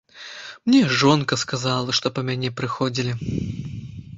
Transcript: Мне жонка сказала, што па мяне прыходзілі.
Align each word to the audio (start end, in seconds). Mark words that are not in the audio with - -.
Мне 0.69 0.79
жонка 1.01 1.35
сказала, 1.41 1.97
што 1.99 2.07
па 2.15 2.21
мяне 2.31 2.49
прыходзілі. 2.63 3.11